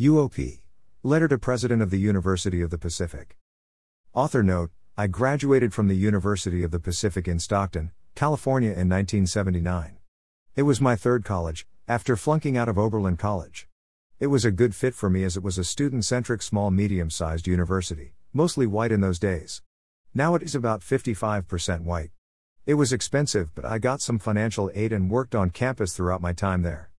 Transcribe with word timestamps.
UOP. 0.00 0.58
Letter 1.04 1.28
to 1.28 1.38
President 1.38 1.80
of 1.80 1.90
the 1.90 2.00
University 2.00 2.60
of 2.62 2.70
the 2.70 2.78
Pacific. 2.78 3.36
Author 4.12 4.42
note 4.42 4.72
I 4.96 5.06
graduated 5.06 5.72
from 5.72 5.86
the 5.86 5.94
University 5.94 6.64
of 6.64 6.72
the 6.72 6.80
Pacific 6.80 7.28
in 7.28 7.38
Stockton, 7.38 7.92
California 8.16 8.70
in 8.70 8.88
1979. 8.88 9.98
It 10.56 10.62
was 10.62 10.80
my 10.80 10.96
third 10.96 11.24
college, 11.24 11.68
after 11.86 12.16
flunking 12.16 12.56
out 12.56 12.68
of 12.68 12.76
Oberlin 12.76 13.16
College. 13.16 13.68
It 14.18 14.26
was 14.26 14.44
a 14.44 14.50
good 14.50 14.74
fit 14.74 14.94
for 14.94 15.08
me 15.08 15.22
as 15.22 15.36
it 15.36 15.44
was 15.44 15.58
a 15.58 15.64
student 15.64 16.04
centric 16.04 16.42
small 16.42 16.72
medium 16.72 17.08
sized 17.08 17.46
university, 17.46 18.14
mostly 18.32 18.66
white 18.66 18.90
in 18.90 19.00
those 19.00 19.20
days. 19.20 19.62
Now 20.12 20.34
it 20.34 20.42
is 20.42 20.56
about 20.56 20.80
55% 20.80 21.82
white. 21.82 22.10
It 22.66 22.74
was 22.74 22.92
expensive, 22.92 23.54
but 23.54 23.64
I 23.64 23.78
got 23.78 24.00
some 24.00 24.18
financial 24.18 24.72
aid 24.74 24.92
and 24.92 25.08
worked 25.08 25.36
on 25.36 25.50
campus 25.50 25.94
throughout 25.94 26.20
my 26.20 26.32
time 26.32 26.62
there. 26.62 26.90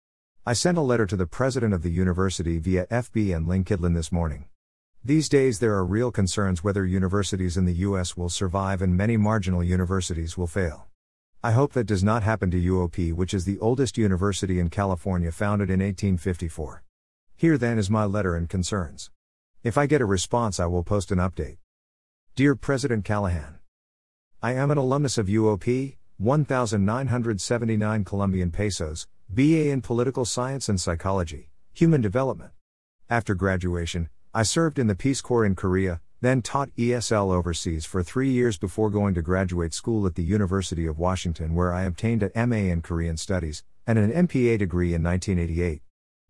I 0.47 0.53
sent 0.53 0.77
a 0.77 0.83
letter 0.83 1.07
to 1.07 1.17
the 1.17 1.27
president 1.27 1.73
of 1.73 1.83
the 1.83 1.91
university 1.91 2.59
via 2.59 2.87
FB 2.89 3.35
and 3.35 3.47
LinkedIn 3.47 3.95
this 3.95 4.13
morning. 4.13 4.45
These 5.03 5.31
days, 5.31 5.59
there 5.59 5.73
are 5.73 5.87
real 5.87 6.11
concerns 6.11 6.63
whether 6.63 6.85
universities 6.85 7.57
in 7.57 7.65
the 7.65 7.77
US 7.77 8.15
will 8.15 8.29
survive 8.29 8.83
and 8.83 8.95
many 8.95 9.17
marginal 9.17 9.65
universities 9.65 10.37
will 10.37 10.47
fail. 10.47 10.87
I 11.43 11.53
hope 11.53 11.73
that 11.73 11.87
does 11.87 12.05
not 12.05 12.25
happen 12.25 12.51
to 12.51 12.61
UOP, 12.61 13.15
which 13.15 13.33
is 13.33 13.47
the 13.47 13.59
oldest 13.59 13.97
university 13.97 14.61
in 14.61 14.69
California 14.69 15.33
founded 15.33 15.71
in 15.71 15.81
1854. 15.81 16.83
Here 17.37 17.57
then 17.57 17.79
is 17.79 17.89
my 17.89 18.05
letter 18.05 18.37
and 18.37 18.47
concerns. 18.47 19.11
If 19.63 19.79
I 19.79 19.87
get 19.87 20.03
a 20.03 20.05
response, 20.07 20.61
I 20.61 20.67
will 20.67 20.85
post 20.85 21.11
an 21.11 21.21
update. 21.21 21.57
Dear 22.35 22.55
President 22.55 23.07
Callahan, 23.07 23.61
I 24.43 24.53
am 24.53 24.71
an 24.71 24.77
alumnus 24.77 25.17
of 25.17 25.29
UOP, 25.29 25.97
1979 26.19 28.05
Colombian 28.05 28.51
pesos, 28.51 29.07
BA 29.35 29.69
in 29.71 29.81
Political 29.81 30.27
Science 30.27 30.69
and 30.69 30.81
Psychology, 30.81 31.51
Human 31.73 32.01
Development. 32.01 32.53
After 33.11 33.35
graduation, 33.35 34.09
I 34.33 34.45
served 34.45 34.79
in 34.79 34.87
the 34.87 34.95
Peace 34.95 35.21
Corps 35.21 35.45
in 35.45 35.57
Korea, 35.57 36.01
then 36.21 36.41
taught 36.41 36.71
ESL 36.77 37.35
overseas 37.35 37.85
for 37.85 38.05
three 38.05 38.31
years 38.31 38.57
before 38.57 38.91
going 38.91 39.13
to 39.15 39.23
graduate 39.23 39.75
school 39.75 40.07
at 40.07 40.15
the 40.15 40.23
University 40.23 40.87
of 40.87 41.01
Washington, 41.01 41.57
where 41.57 41.75
I 41.75 41.83
obtained 41.83 42.23
an 42.23 42.49
MA 42.49 42.71
in 42.73 42.81
Korean 42.81 43.17
Studies 43.17 43.65
and 43.89 43.99
an 43.99 44.13
MPA 44.13 44.57
degree 44.57 44.95
in 44.95 45.03
1988. 45.03 45.83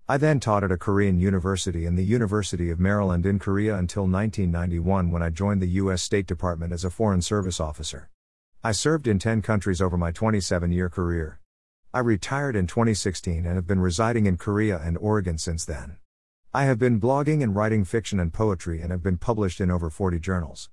I 0.08 0.16
then 0.16 0.40
taught 0.40 0.64
at 0.64 0.72
a 0.72 0.78
Korean 0.78 1.20
university 1.20 1.84
and 1.84 1.98
the 1.98 2.04
University 2.04 2.70
of 2.70 2.80
Maryland 2.80 3.26
in 3.26 3.38
Korea 3.38 3.76
until 3.76 4.04
1991 4.04 5.10
when 5.10 5.22
I 5.22 5.28
joined 5.28 5.60
the 5.60 5.76
U.S. 5.82 6.00
State 6.00 6.26
Department 6.26 6.72
as 6.72 6.86
a 6.86 6.90
Foreign 6.90 7.20
Service 7.20 7.60
officer. 7.60 8.08
I 8.62 8.72
served 8.72 9.06
in 9.06 9.18
10 9.18 9.42
countries 9.42 9.82
over 9.82 9.98
my 9.98 10.10
27 10.10 10.72
year 10.72 10.88
career. 10.88 11.38
I 11.94 12.00
retired 12.00 12.56
in 12.56 12.66
2016 12.66 13.46
and 13.46 13.54
have 13.54 13.68
been 13.68 13.78
residing 13.78 14.26
in 14.26 14.36
Korea 14.36 14.80
and 14.82 14.98
Oregon 14.98 15.38
since 15.38 15.64
then. 15.64 15.98
I 16.52 16.64
have 16.64 16.76
been 16.76 17.00
blogging 17.00 17.40
and 17.40 17.54
writing 17.54 17.84
fiction 17.84 18.18
and 18.18 18.32
poetry 18.32 18.80
and 18.80 18.90
have 18.90 19.00
been 19.00 19.16
published 19.16 19.60
in 19.60 19.70
over 19.70 19.88
40 19.90 20.18
journals. 20.18 20.70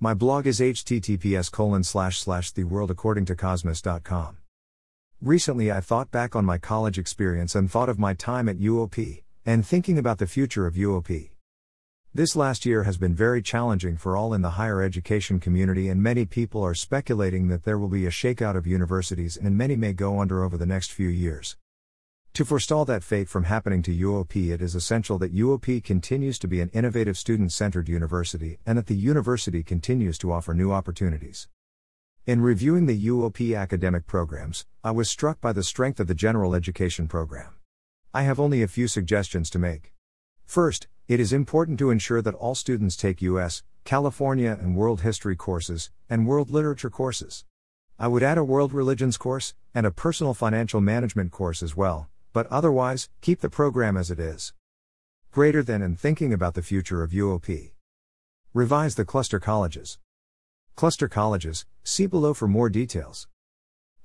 My 0.00 0.14
blog 0.14 0.46
is 0.46 0.60
https 0.60 1.52
colon 1.52 1.84
slash 1.84 2.20
slash 2.20 2.54
theworldaccordingtocosmos.com. 2.54 4.38
Recently 5.20 5.70
I 5.70 5.82
thought 5.82 6.10
back 6.10 6.34
on 6.34 6.46
my 6.46 6.56
college 6.56 6.98
experience 6.98 7.54
and 7.54 7.70
thought 7.70 7.90
of 7.90 7.98
my 7.98 8.14
time 8.14 8.48
at 8.48 8.56
UOP, 8.56 9.24
and 9.44 9.66
thinking 9.66 9.98
about 9.98 10.16
the 10.16 10.26
future 10.26 10.66
of 10.66 10.76
UOP. 10.76 11.31
This 12.14 12.36
last 12.36 12.66
year 12.66 12.82
has 12.82 12.98
been 12.98 13.14
very 13.14 13.40
challenging 13.40 13.96
for 13.96 14.18
all 14.18 14.34
in 14.34 14.42
the 14.42 14.50
higher 14.50 14.82
education 14.82 15.40
community, 15.40 15.88
and 15.88 16.02
many 16.02 16.26
people 16.26 16.62
are 16.62 16.74
speculating 16.74 17.48
that 17.48 17.64
there 17.64 17.78
will 17.78 17.88
be 17.88 18.04
a 18.04 18.10
shakeout 18.10 18.54
of 18.54 18.66
universities 18.66 19.38
and 19.38 19.56
many 19.56 19.76
may 19.76 19.94
go 19.94 20.20
under 20.20 20.44
over 20.44 20.58
the 20.58 20.66
next 20.66 20.92
few 20.92 21.08
years. 21.08 21.56
To 22.34 22.44
forestall 22.44 22.84
that 22.84 23.02
fate 23.02 23.30
from 23.30 23.44
happening 23.44 23.80
to 23.84 23.96
UOP, 23.96 24.52
it 24.52 24.60
is 24.60 24.74
essential 24.74 25.16
that 25.20 25.34
UOP 25.34 25.82
continues 25.82 26.38
to 26.40 26.46
be 26.46 26.60
an 26.60 26.68
innovative 26.74 27.16
student 27.16 27.50
centered 27.50 27.88
university 27.88 28.58
and 28.66 28.76
that 28.76 28.88
the 28.88 28.94
university 28.94 29.62
continues 29.62 30.18
to 30.18 30.32
offer 30.32 30.52
new 30.52 30.70
opportunities. 30.70 31.48
In 32.26 32.42
reviewing 32.42 32.84
the 32.84 33.06
UOP 33.06 33.58
academic 33.58 34.06
programs, 34.06 34.66
I 34.84 34.90
was 34.90 35.08
struck 35.08 35.40
by 35.40 35.54
the 35.54 35.64
strength 35.64 35.98
of 35.98 36.08
the 36.08 36.14
general 36.14 36.54
education 36.54 37.08
program. 37.08 37.54
I 38.12 38.24
have 38.24 38.38
only 38.38 38.62
a 38.62 38.68
few 38.68 38.86
suggestions 38.86 39.48
to 39.48 39.58
make. 39.58 39.94
First, 40.44 40.88
it 41.08 41.20
is 41.20 41.32
important 41.32 41.78
to 41.78 41.90
ensure 41.90 42.22
that 42.22 42.34
all 42.34 42.54
students 42.54 42.96
take 42.96 43.20
U.S., 43.22 43.62
California, 43.84 44.56
and 44.60 44.76
world 44.76 45.00
history 45.00 45.36
courses, 45.36 45.90
and 46.08 46.26
world 46.26 46.50
literature 46.50 46.90
courses. 46.90 47.44
I 47.98 48.08
would 48.08 48.22
add 48.22 48.38
a 48.38 48.44
world 48.44 48.72
religions 48.72 49.16
course, 49.16 49.54
and 49.74 49.84
a 49.84 49.90
personal 49.90 50.34
financial 50.34 50.80
management 50.80 51.32
course 51.32 51.62
as 51.62 51.76
well, 51.76 52.08
but 52.32 52.46
otherwise, 52.46 53.08
keep 53.20 53.40
the 53.40 53.50
program 53.50 53.96
as 53.96 54.10
it 54.10 54.18
is. 54.18 54.52
Greater 55.32 55.62
than 55.62 55.82
in 55.82 55.96
thinking 55.96 56.32
about 56.32 56.54
the 56.54 56.62
future 56.62 57.02
of 57.02 57.10
UOP. 57.10 57.72
Revise 58.54 58.94
the 58.94 59.04
cluster 59.04 59.40
colleges. 59.40 59.98
Cluster 60.76 61.08
colleges, 61.08 61.66
see 61.84 62.06
below 62.06 62.34
for 62.34 62.46
more 62.46 62.68
details. 62.68 63.28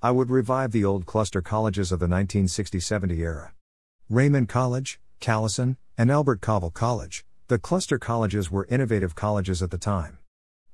I 0.02 0.10
would 0.10 0.30
revive 0.30 0.72
the 0.72 0.84
old 0.84 1.06
cluster 1.06 1.42
colleges 1.42 1.90
of 1.90 1.98
the 1.98 2.04
1960 2.04 2.80
70 2.80 3.20
era. 3.20 3.52
Raymond 4.08 4.48
College, 4.48 5.00
Callison, 5.20 5.76
and 5.96 6.10
Elbert 6.10 6.40
Covell 6.40 6.72
College, 6.72 7.24
the 7.48 7.58
cluster 7.58 7.98
colleges 7.98 8.50
were 8.50 8.66
innovative 8.70 9.14
colleges 9.14 9.62
at 9.62 9.70
the 9.70 9.78
time. 9.78 10.18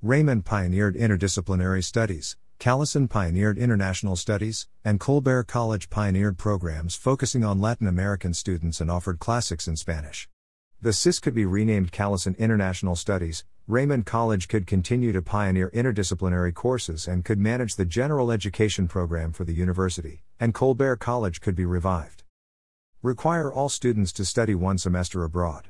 Raymond 0.03 0.45
pioneered 0.45 0.97
interdisciplinary 0.97 1.85
studies, 1.85 2.37
Callison 2.59 3.09
pioneered 3.09 3.59
international 3.59 4.17
studies, 4.17 4.69
and 4.85 4.99
Covell 4.99 5.47
College 5.47 5.89
pioneered 5.89 6.37
programs 6.37 6.97
focusing 6.97 7.45
on 7.45 7.61
Latin 7.61 7.87
American 7.87 8.35
students 8.35 8.81
and 8.81 8.91
offered 8.91 9.19
classics 9.19 9.69
in 9.69 9.77
Spanish. 9.77 10.29
The 10.83 10.93
CIS 10.93 11.21
could 11.21 11.35
be 11.35 11.47
renamed 11.47 11.93
Callison 11.93 12.37
International 12.37 12.97
Studies, 12.97 13.45
Raymond 13.67 14.05
College 14.05 14.49
could 14.49 14.67
continue 14.67 15.13
to 15.13 15.23
pioneer 15.23 15.71
interdisciplinary 15.71 16.53
courses 16.53 17.09
and 17.09 17.25
could 17.25 17.39
manage 17.39 17.77
the 17.77 17.87
general 17.87 18.31
education 18.31 18.89
program 18.89 19.33
for 19.33 19.45
the 19.45 19.55
university, 19.55 20.23
and 20.39 20.53
Covell 20.53 20.99
College 20.99 21.41
could 21.41 21.55
be 21.55 21.65
revived. 21.65 22.24
Require 23.05 23.53
all 23.53 23.69
students 23.69 24.15
to 24.15 24.25
study 24.25 24.55
one 24.55 24.79
semester 24.79 25.25
abroad. 25.25 25.69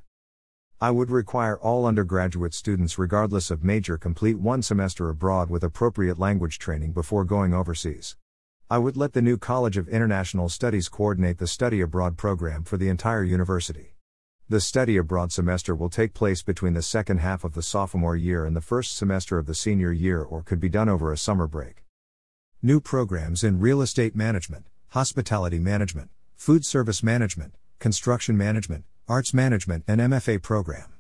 I 0.81 0.93
would 0.93 1.11
require 1.11 1.59
all 1.59 1.84
undergraduate 1.84 2.55
students, 2.55 2.97
regardless 2.97 3.50
of 3.50 3.65
major, 3.65 3.99
complete 3.99 4.39
one 4.39 4.62
semester 4.62 5.09
abroad 5.09 5.50
with 5.50 5.65
appropriate 5.65 6.17
language 6.17 6.61
training 6.61 6.93
before 6.93 7.25
going 7.25 7.53
overseas. 7.53 8.17
I 8.71 8.78
would 8.78 8.97
let 8.97 9.15
the 9.15 9.21
new 9.21 9.37
College 9.37 9.77
of 9.77 9.89
International 9.89 10.49
Studies 10.49 10.89
coordinate 10.89 11.39
the 11.39 11.49
study 11.49 11.81
abroad 11.81 12.17
program 12.17 12.62
for 12.62 12.77
the 12.77 12.89
entire 12.89 13.25
university. 13.25 13.97
The 14.49 14.61
study 14.61 14.97
abroad 14.97 15.33
semester 15.33 15.75
will 15.75 15.91
take 15.91 16.15
place 16.15 16.41
between 16.41 16.75
the 16.75 16.83
second 16.83 17.19
half 17.19 17.43
of 17.43 17.55
the 17.55 17.62
sophomore 17.62 18.15
year 18.15 18.47
and 18.47 18.55
the 18.55 18.61
first 18.61 18.97
semester 18.97 19.39
of 19.39 19.47
the 19.47 19.56
senior 19.56 19.91
year 19.91 20.22
or 20.22 20.45
could 20.45 20.61
be 20.61 20.69
done 20.69 20.89
over 20.89 21.12
a 21.12 21.19
summer 21.19 21.49
break. 21.49 21.83
New 22.62 22.78
programs 22.78 23.43
in 23.43 23.59
real 23.59 23.83
estate 23.83 24.15
management, 24.15 24.69
hospitality 24.91 25.59
management, 25.59 26.11
food 26.37 26.65
service 26.65 27.03
management, 27.03 27.55
construction 27.78 28.37
management, 28.37 28.84
arts 29.09 29.33
management, 29.33 29.84
and 29.87 30.00
MFA 30.00 30.43
program. 30.43 30.93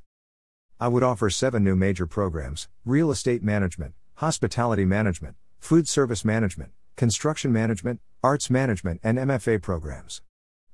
I 0.80 0.88
would 0.88 1.02
offer 1.02 1.30
seven 1.30 1.62
new 1.62 1.76
major 1.76 2.06
programs 2.06 2.68
real 2.84 3.10
estate 3.10 3.42
management, 3.42 3.94
hospitality 4.14 4.84
management, 4.84 5.36
food 5.58 5.88
service 5.88 6.24
management, 6.24 6.70
construction 6.96 7.52
management, 7.52 8.00
arts 8.22 8.48
management, 8.48 9.00
and 9.02 9.18
MFA 9.18 9.60
programs. 9.60 10.22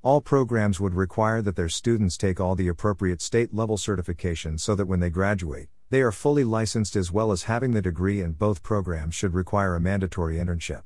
All 0.03 0.21
programs 0.21 0.81
would 0.81 0.95
require 0.95 1.43
that 1.43 1.57
their 1.57 1.69
students 1.69 2.17
take 2.17 2.41
all 2.41 2.55
the 2.55 2.69
appropriate 2.69 3.21
state 3.21 3.55
level 3.55 3.77
certifications 3.77 4.61
so 4.61 4.75
that 4.75 4.87
when 4.87 5.01
they 5.01 5.11
graduate, 5.11 5.69
they 5.91 6.01
are 6.01 6.13
fully 6.13 6.45
licensed 6.45 6.97
as 6.97 7.11
well 7.11 7.33
as 7.33 7.45
having 7.45 7.73
the 7.73 7.83
degree, 7.83 8.21
and 8.21 8.39
both 8.39 8.63
programs 8.63 9.15
should 9.15 9.35
require 9.35 9.75
a 9.75 9.81
mandatory 9.81 10.37
internship. 10.37 10.85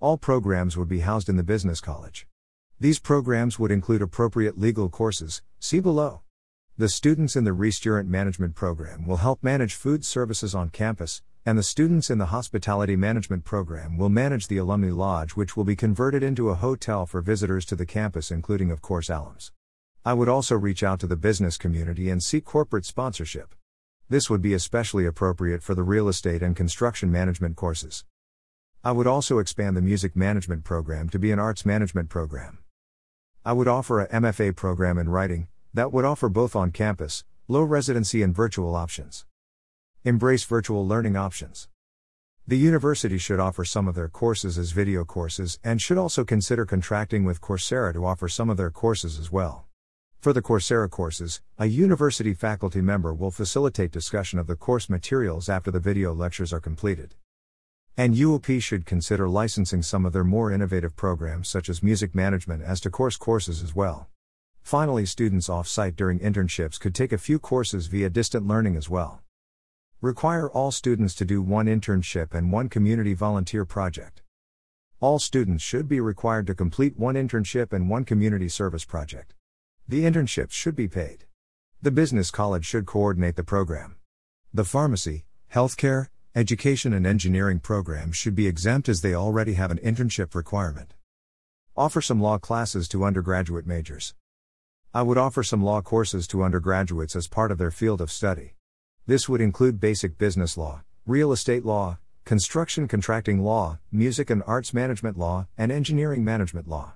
All 0.00 0.16
programs 0.16 0.76
would 0.76 0.88
be 0.88 1.00
housed 1.00 1.28
in 1.28 1.36
the 1.36 1.42
business 1.42 1.80
college. 1.80 2.26
These 2.78 2.98
programs 2.98 3.58
would 3.58 3.70
include 3.70 4.02
appropriate 4.02 4.58
legal 4.58 4.90
courses, 4.90 5.40
see 5.58 5.80
below. 5.80 6.20
The 6.76 6.90
students 6.90 7.34
in 7.34 7.44
the 7.44 7.54
restaurant 7.54 8.06
management 8.06 8.54
program 8.54 9.06
will 9.06 9.16
help 9.16 9.42
manage 9.42 9.74
food 9.74 10.04
services 10.04 10.54
on 10.54 10.68
campus, 10.68 11.22
and 11.46 11.56
the 11.56 11.62
students 11.62 12.10
in 12.10 12.18
the 12.18 12.26
hospitality 12.26 12.94
management 12.94 13.44
program 13.44 13.96
will 13.96 14.10
manage 14.10 14.48
the 14.48 14.58
alumni 14.58 14.90
lodge, 14.90 15.30
which 15.30 15.56
will 15.56 15.64
be 15.64 15.74
converted 15.74 16.22
into 16.22 16.50
a 16.50 16.54
hotel 16.54 17.06
for 17.06 17.22
visitors 17.22 17.64
to 17.64 17.76
the 17.76 17.86
campus, 17.86 18.30
including, 18.30 18.70
of 18.70 18.82
course, 18.82 19.08
alums. 19.08 19.52
I 20.04 20.12
would 20.12 20.28
also 20.28 20.54
reach 20.54 20.82
out 20.82 21.00
to 21.00 21.06
the 21.06 21.16
business 21.16 21.56
community 21.56 22.10
and 22.10 22.22
seek 22.22 22.44
corporate 22.44 22.84
sponsorship. 22.84 23.54
This 24.10 24.28
would 24.28 24.42
be 24.42 24.52
especially 24.52 25.06
appropriate 25.06 25.62
for 25.62 25.74
the 25.74 25.82
real 25.82 26.08
estate 26.08 26.42
and 26.42 26.54
construction 26.54 27.10
management 27.10 27.56
courses. 27.56 28.04
I 28.84 28.92
would 28.92 29.06
also 29.06 29.38
expand 29.38 29.78
the 29.78 29.82
music 29.82 30.14
management 30.14 30.62
program 30.62 31.08
to 31.08 31.18
be 31.18 31.32
an 31.32 31.38
arts 31.38 31.64
management 31.64 32.10
program. 32.10 32.58
I 33.46 33.52
would 33.52 33.68
offer 33.68 34.00
a 34.00 34.08
MFA 34.08 34.56
program 34.56 34.98
in 34.98 35.08
writing 35.08 35.46
that 35.72 35.92
would 35.92 36.04
offer 36.04 36.28
both 36.28 36.56
on 36.56 36.72
campus, 36.72 37.22
low 37.46 37.62
residency, 37.62 38.20
and 38.20 38.34
virtual 38.34 38.74
options. 38.74 39.24
Embrace 40.02 40.42
virtual 40.42 40.84
learning 40.84 41.14
options. 41.14 41.68
The 42.48 42.58
university 42.58 43.18
should 43.18 43.38
offer 43.38 43.64
some 43.64 43.86
of 43.86 43.94
their 43.94 44.08
courses 44.08 44.58
as 44.58 44.72
video 44.72 45.04
courses 45.04 45.60
and 45.62 45.80
should 45.80 45.96
also 45.96 46.24
consider 46.24 46.66
contracting 46.66 47.22
with 47.22 47.40
Coursera 47.40 47.92
to 47.92 48.04
offer 48.04 48.28
some 48.28 48.50
of 48.50 48.56
their 48.56 48.72
courses 48.72 49.16
as 49.16 49.30
well. 49.30 49.66
For 50.18 50.32
the 50.32 50.42
Coursera 50.42 50.90
courses, 50.90 51.40
a 51.56 51.66
university 51.66 52.34
faculty 52.34 52.80
member 52.80 53.14
will 53.14 53.30
facilitate 53.30 53.92
discussion 53.92 54.40
of 54.40 54.48
the 54.48 54.56
course 54.56 54.90
materials 54.90 55.48
after 55.48 55.70
the 55.70 55.78
video 55.78 56.12
lectures 56.12 56.52
are 56.52 56.58
completed. 56.58 57.14
And 57.98 58.14
UOP 58.14 58.60
should 58.60 58.84
consider 58.84 59.26
licensing 59.26 59.80
some 59.80 60.04
of 60.04 60.12
their 60.12 60.22
more 60.22 60.52
innovative 60.52 60.94
programs 60.96 61.48
such 61.48 61.70
as 61.70 61.82
music 61.82 62.14
management 62.14 62.62
as 62.62 62.82
Coursera 62.82 63.18
courses 63.18 63.62
as 63.62 63.74
well. 63.74 64.08
Finally, 64.60 65.06
students 65.06 65.48
off 65.48 65.66
site 65.66 65.96
during 65.96 66.18
internships 66.18 66.78
could 66.78 66.94
take 66.94 67.10
a 67.10 67.18
few 67.18 67.38
courses 67.38 67.86
via 67.86 68.10
distant 68.10 68.46
learning 68.46 68.76
as 68.76 68.90
well. 68.90 69.22
Require 70.02 70.50
all 70.50 70.70
students 70.70 71.14
to 71.14 71.24
do 71.24 71.40
one 71.40 71.64
internship 71.64 72.34
and 72.34 72.52
one 72.52 72.68
community 72.68 73.14
volunteer 73.14 73.64
project. 73.64 74.20
All 75.00 75.18
students 75.18 75.64
should 75.64 75.88
be 75.88 75.98
required 75.98 76.46
to 76.48 76.54
complete 76.54 76.98
one 76.98 77.14
internship 77.14 77.72
and 77.72 77.88
one 77.88 78.04
community 78.04 78.50
service 78.50 78.84
project. 78.84 79.34
The 79.88 80.02
internships 80.02 80.52
should 80.52 80.76
be 80.76 80.88
paid. 80.88 81.24
The 81.80 81.90
business 81.90 82.30
college 82.30 82.66
should 82.66 82.84
coordinate 82.84 83.36
the 83.36 83.44
program. 83.44 83.96
The 84.52 84.64
pharmacy, 84.64 85.24
healthcare, 85.54 86.08
education, 86.36 86.92
and 86.92 87.06
engineering 87.06 87.58
programs 87.58 88.14
should 88.14 88.34
be 88.34 88.46
exempt 88.46 88.90
as 88.90 89.00
they 89.00 89.14
already 89.14 89.54
have 89.54 89.70
an 89.70 89.78
internship 89.78 90.34
requirement. 90.34 90.92
Offer 91.74 92.02
some 92.02 92.20
law 92.20 92.36
classes 92.36 92.88
to 92.88 93.06
undergraduate 93.06 93.66
majors. 93.66 94.14
I 94.92 95.00
would 95.00 95.16
offer 95.16 95.42
some 95.42 95.64
law 95.64 95.80
courses 95.80 96.26
to 96.28 96.42
undergraduates 96.42 97.16
as 97.16 97.26
part 97.26 97.50
of 97.50 97.56
their 97.56 97.70
field 97.70 98.02
of 98.02 98.12
study. 98.12 98.52
This 99.06 99.30
would 99.30 99.40
include 99.40 99.80
basic 99.80 100.18
business 100.18 100.58
law, 100.58 100.82
real 101.06 101.32
estate 101.32 101.64
law, 101.64 101.96
construction 102.26 102.86
contracting 102.86 103.42
law, 103.42 103.78
music 103.90 104.28
and 104.28 104.42
arts 104.46 104.74
management 104.74 105.16
law, 105.16 105.46
and 105.56 105.72
engineering 105.72 106.22
management 106.22 106.68
law. 106.68 106.92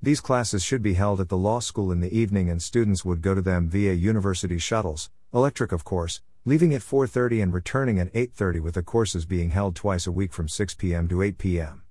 These 0.00 0.20
classes 0.20 0.62
should 0.62 0.82
be 0.82 0.94
held 0.94 1.20
at 1.20 1.28
the 1.28 1.36
law 1.36 1.58
school 1.58 1.90
in 1.90 1.98
the 1.98 2.16
evening 2.16 2.48
and 2.48 2.62
students 2.62 3.04
would 3.04 3.20
go 3.20 3.34
to 3.34 3.42
them 3.42 3.68
via 3.68 3.94
university 3.94 4.58
shuttles, 4.58 5.10
electric 5.34 5.72
of 5.72 5.82
course, 5.82 6.20
leaving 6.48 6.72
at 6.72 6.80
4:30 6.80 7.42
and 7.42 7.52
returning 7.52 7.98
at 7.98 8.14
8:30 8.14 8.60
with 8.60 8.74
the 8.74 8.82
courses 8.84 9.26
being 9.26 9.50
held 9.50 9.74
twice 9.74 10.06
a 10.06 10.12
week 10.12 10.32
from 10.32 10.48
6 10.48 10.76
p.m. 10.76 11.08
to 11.08 11.20
8 11.20 11.38
p.m. 11.38 11.82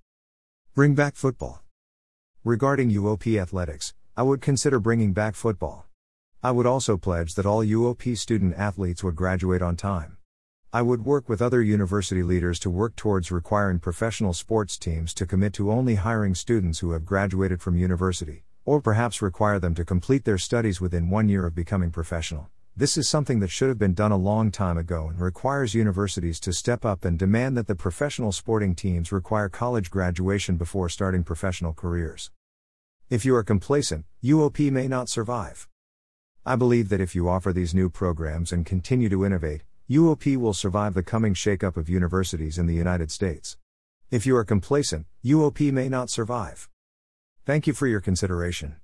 Bring 0.73 0.95
back 0.95 1.17
football. 1.17 1.61
Regarding 2.45 2.89
UOP 2.89 3.37
athletics, 3.37 3.93
I 4.15 4.23
would 4.23 4.39
consider 4.39 4.79
bringing 4.79 5.11
back 5.11 5.35
football. 5.35 5.87
I 6.41 6.51
would 6.51 6.65
also 6.65 6.95
pledge 6.95 7.35
that 7.35 7.45
all 7.45 7.65
UOP 7.65 8.17
student 8.17 8.55
athletes 8.55 9.03
would 9.03 9.17
graduate 9.17 9.61
on 9.61 9.75
time. 9.75 10.15
I 10.71 10.81
would 10.81 11.03
work 11.03 11.27
with 11.27 11.41
other 11.41 11.61
university 11.61 12.23
leaders 12.23 12.57
to 12.59 12.69
work 12.69 12.95
towards 12.95 13.33
requiring 13.33 13.79
professional 13.79 14.31
sports 14.31 14.77
teams 14.77 15.13
to 15.15 15.25
commit 15.25 15.51
to 15.55 15.69
only 15.69 15.95
hiring 15.95 16.33
students 16.33 16.79
who 16.79 16.91
have 16.91 17.05
graduated 17.05 17.61
from 17.61 17.75
university, 17.77 18.45
or 18.63 18.79
perhaps 18.79 19.21
require 19.21 19.59
them 19.59 19.75
to 19.75 19.83
complete 19.83 20.23
their 20.23 20.37
studies 20.37 20.79
within 20.79 21.09
one 21.09 21.27
year 21.27 21.45
of 21.45 21.55
becoming 21.55 21.91
professional. 21.91 22.49
This 22.77 22.97
is 22.97 23.07
something 23.07 23.39
that 23.39 23.51
should 23.51 23.69
have 23.69 23.79
been 23.79 23.93
done 23.93 24.11
a 24.11 24.17
long 24.17 24.51
time 24.51 24.77
ago 24.77 25.07
and 25.07 25.17
requires 25.17 25.73
universities 25.73 26.41
to 26.41 26.51
step 26.51 26.83
up 26.83 27.05
and 27.05 27.17
demand 27.17 27.55
that 27.55 27.67
the 27.67 27.75
professional 27.75 28.33
sporting 28.33 28.75
teams 28.75 29.13
require 29.13 29.47
college 29.47 29.89
graduation 29.89 30.57
before 30.57 30.89
starting 30.89 31.23
professional 31.23 31.71
careers. 31.71 32.31
If 33.09 33.23
you 33.23 33.33
are 33.33 33.45
complacent, 33.45 34.03
UOP 34.21 34.69
may 34.71 34.89
not 34.89 35.07
survive. 35.07 35.69
I 36.45 36.57
believe 36.57 36.89
that 36.89 36.99
if 36.99 37.15
you 37.15 37.29
offer 37.29 37.53
these 37.53 37.73
new 37.73 37.89
programs 37.89 38.51
and 38.51 38.65
continue 38.65 39.07
to 39.07 39.25
innovate, 39.25 39.63
UOP 39.89 40.35
will 40.35 40.53
survive 40.53 40.95
the 40.95 41.01
coming 41.01 41.33
shakeup 41.33 41.77
of 41.77 41.87
universities 41.87 42.57
in 42.57 42.65
the 42.65 42.75
United 42.75 43.09
States. 43.09 43.55
If 44.11 44.25
you 44.25 44.35
are 44.35 44.43
complacent, 44.43 45.05
UOP 45.23 45.71
may 45.71 45.87
not 45.87 46.09
survive. 46.09 46.67
Thank 47.45 47.67
you 47.67 47.73
for 47.73 47.87
your 47.87 48.01
consideration. 48.01 48.75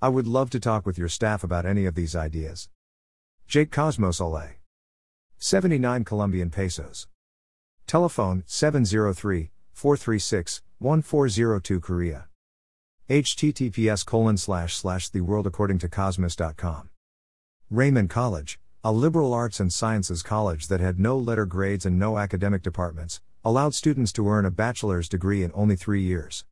I 0.00 0.10
would 0.10 0.28
love 0.28 0.48
to 0.50 0.60
talk 0.60 0.86
with 0.86 0.96
your 0.96 1.08
staff 1.08 1.42
about 1.42 1.66
any 1.66 1.86
of 1.86 1.96
these 1.96 2.14
ideas. 2.14 2.68
Jake 3.46 3.70
Cosmos 3.70 4.20
Aller. 4.20 4.56
79 5.38 6.04
Colombian 6.04 6.50
pesos. 6.50 7.06
Telephone 7.86 8.44
703 8.46 9.50
436 9.72 10.62
1402 10.78 11.80
Korea. 11.80 12.28
https 13.10 14.06
colon 14.06 14.36
slash 14.36 14.74
slash 14.76 15.08
the 15.08 15.20
world 15.20 15.46
according 15.46 15.78
to 15.78 15.88
cosmos.com. 15.88 16.88
Raymond 17.70 18.10
College, 18.10 18.58
a 18.84 18.92
liberal 18.92 19.34
arts 19.34 19.60
and 19.60 19.72
sciences 19.72 20.22
college 20.22 20.68
that 20.68 20.80
had 20.80 20.98
no 20.98 21.18
letter 21.18 21.44
grades 21.44 21.84
and 21.84 21.98
no 21.98 22.18
academic 22.18 22.62
departments, 22.62 23.20
allowed 23.44 23.74
students 23.74 24.12
to 24.12 24.28
earn 24.28 24.46
a 24.46 24.50
bachelor's 24.50 25.08
degree 25.08 25.42
in 25.42 25.50
only 25.54 25.76
three 25.76 26.02
years. 26.02 26.44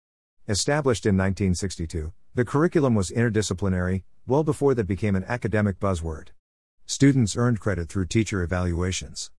Established 0.49 1.07
in 1.07 1.17
1962, 1.17 2.13
the 2.35 2.45
curriculum 2.45 2.95
was 2.95 3.11
interdisciplinary, 3.11 4.03
well 4.27 4.45
before 4.45 4.75
that 4.75 4.87
became 4.87 5.17
an 5.17 5.25
academic 5.25 5.79
buzzword. 5.79 6.29
Students 6.91 7.37
earned 7.37 7.61
credit 7.61 7.89
through 7.89 8.07
teacher 8.07 8.43
evaluations. 8.43 9.31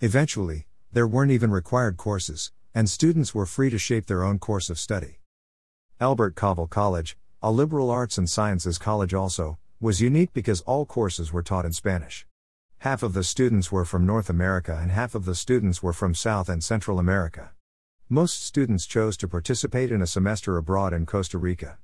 Eventually, 0.00 0.66
there 0.90 1.06
weren't 1.06 1.32
even 1.32 1.50
required 1.50 1.98
courses, 1.98 2.50
and 2.74 2.88
students 2.88 3.34
were 3.34 3.44
free 3.44 3.68
to 3.68 3.76
shape 3.76 4.06
their 4.06 4.24
own 4.24 4.38
course 4.38 4.70
of 4.70 4.78
study. 4.78 5.18
Elbert 6.00 6.34
Covell 6.34 6.66
College, 6.66 7.18
a 7.42 7.52
liberal 7.52 7.90
arts 7.90 8.16
and 8.16 8.30
sciences 8.30 8.78
college 8.78 9.12
also, 9.12 9.58
was 9.80 10.00
unique 10.00 10.32
because 10.32 10.62
all 10.62 10.86
courses 10.86 11.30
were 11.30 11.42
taught 11.42 11.66
in 11.66 11.74
Spanish. 11.74 12.26
Half 12.78 13.02
of 13.02 13.12
the 13.12 13.22
students 13.22 13.70
were 13.70 13.84
from 13.84 14.06
North 14.06 14.30
America 14.30 14.78
and 14.80 14.90
half 14.90 15.14
of 15.14 15.26
the 15.26 15.34
students 15.34 15.82
were 15.82 15.92
from 15.92 16.14
South 16.14 16.48
and 16.48 16.64
Central 16.64 16.98
America. 16.98 17.50
Most 18.08 18.42
students 18.42 18.86
chose 18.86 19.18
to 19.18 19.28
participate 19.28 19.92
in 19.92 20.00
a 20.00 20.06
semester 20.06 20.56
abroad 20.56 20.94
in 20.94 21.04
Costa 21.04 21.36
Rica. 21.36 21.76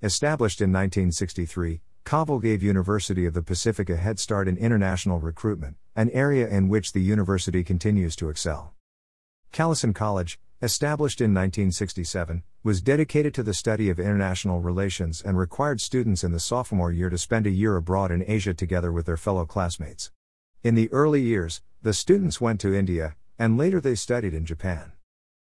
Established 0.00 0.60
in 0.60 0.70
1963, 0.70 1.80
Covell 2.04 2.42
gave 2.42 2.62
University 2.62 3.26
of 3.26 3.34
the 3.34 3.42
Pacific 3.42 3.88
a 3.88 3.96
head 3.96 4.18
start 4.18 4.48
in 4.48 4.56
international 4.56 5.20
recruitment, 5.20 5.76
an 5.94 6.10
area 6.10 6.48
in 6.48 6.68
which 6.68 6.92
the 6.92 7.00
university 7.00 7.62
continues 7.62 8.16
to 8.16 8.28
excel. 8.28 8.74
Callison 9.52 9.94
College, 9.94 10.40
established 10.62 11.20
in 11.20 11.32
1967, 11.32 12.42
was 12.62 12.82
dedicated 12.82 13.32
to 13.34 13.42
the 13.42 13.54
study 13.54 13.88
of 13.88 13.98
international 13.98 14.60
relations 14.60 15.22
and 15.22 15.38
required 15.38 15.80
students 15.80 16.22
in 16.22 16.32
the 16.32 16.40
sophomore 16.40 16.92
year 16.92 17.10
to 17.10 17.18
spend 17.18 17.46
a 17.46 17.50
year 17.50 17.76
abroad 17.76 18.10
in 18.10 18.24
Asia 18.26 18.54
together 18.54 18.92
with 18.92 19.06
their 19.06 19.16
fellow 19.16 19.46
classmates. 19.46 20.10
In 20.62 20.74
the 20.74 20.92
early 20.92 21.22
years, 21.22 21.62
the 21.82 21.94
students 21.94 22.40
went 22.40 22.60
to 22.60 22.74
India, 22.74 23.16
and 23.38 23.56
later 23.56 23.80
they 23.80 23.94
studied 23.94 24.34
in 24.34 24.44
Japan. 24.44 24.92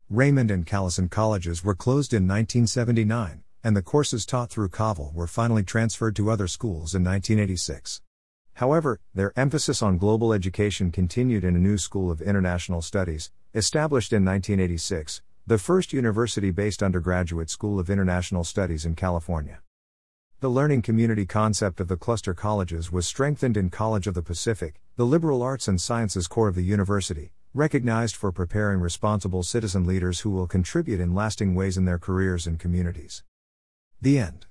Raymond 0.09 0.51
and 0.51 0.65
Callison 0.65 1.11
colleges 1.11 1.65
were 1.65 1.75
closed 1.75 2.13
in 2.13 2.29
1979, 2.29 3.43
and 3.63 3.77
the 3.77 3.83
courses 3.83 4.25
taught 4.25 4.51
through 4.51 4.69
Covell 4.69 5.13
were 5.15 5.27
finally 5.27 5.63
transferred 5.63 6.15
to 6.17 6.31
other 6.31 6.47
schools 6.47 6.95
in 6.95 7.03
1986. 7.05 8.01
However, 8.55 9.01
their 9.15 9.33
emphasis 9.39 9.83
on 9.83 9.99
global 9.99 10.33
education 10.33 10.91
continued 10.91 11.45
in 11.45 11.55
a 11.55 11.61
new 11.61 11.79
School 11.79 12.11
of 12.11 12.21
International 12.21 12.83
Studies, 12.83 13.31
established 13.55 14.13
in 14.13 14.25
1986, 14.25 15.23
the 15.47 15.59
first 15.59 15.93
university 15.93 16.51
based 16.51 16.83
undergraduate 16.83 17.51
school 17.51 17.79
of 17.79 17.89
international 17.89 18.45
studies 18.45 18.85
in 18.85 18.95
California. 18.95 19.61
The 20.41 20.49
learning 20.49 20.83
community 20.83 21.27
concept 21.27 21.81
of 21.81 21.89
the 21.89 21.97
cluster 21.97 22.35
colleges 22.35 22.93
was 22.93 23.07
strengthened 23.07 23.57
in 23.57 23.71
College 23.71 24.07
of 24.07 24.15
the 24.15 24.23
Pacific, 24.23 24.81
the 24.97 25.07
liberal 25.07 25.43
arts 25.43 25.67
and 25.67 25.81
sciences 25.81 26.29
core 26.29 26.49
of 26.49 26.55
the 26.55 26.63
university, 26.63 27.33
recognized 27.55 28.15
for 28.15 28.31
preparing 28.31 28.79
responsible 28.81 29.43
citizen 29.43 29.85
leaders 29.85 30.21
who 30.21 30.31
will 30.31 30.47
contribute 30.47 31.01
in 31.01 31.15
lasting 31.15 31.55
ways 31.55 31.77
in 31.77 31.87
their 31.87 31.99
careers 31.99 32.47
and 32.47 32.61
communities. 32.61 33.25
The 34.01 34.19
end. 34.19 34.49